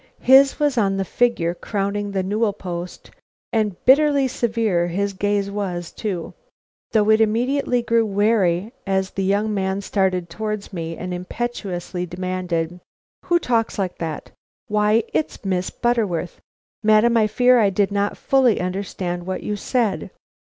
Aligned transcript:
His 0.23 0.59
was 0.59 0.79
on 0.79 0.97
the 0.97 1.05
figure 1.05 1.53
crowning 1.53 2.09
the 2.09 2.23
newel 2.23 2.53
post, 2.53 3.11
and 3.53 3.75
bitterly 3.85 4.27
severe 4.27 4.87
his 4.87 5.13
gaze 5.13 5.51
was 5.51 5.91
too, 5.91 6.33
though 6.91 7.11
it 7.11 7.21
immediately 7.21 7.83
grew 7.83 8.03
wary 8.03 8.73
as 8.87 9.11
the 9.11 9.23
young 9.23 9.53
man 9.53 9.79
started 9.81 10.27
towards 10.27 10.73
me 10.73 10.97
and 10.97 11.13
impetuously 11.13 12.07
demanded: 12.07 12.79
"Who 13.25 13.37
talks 13.37 13.77
like 13.77 13.99
that? 13.99 14.31
Why, 14.67 15.03
it's 15.13 15.45
Miss 15.45 15.69
Butterworth. 15.69 16.41
Madam, 16.81 17.15
I 17.15 17.27
fear 17.27 17.59
I 17.59 17.69
did 17.69 17.91
not 17.91 18.17
fully 18.17 18.59
understand 18.59 19.27
what 19.27 19.43
you 19.43 19.55
said." 19.55 20.09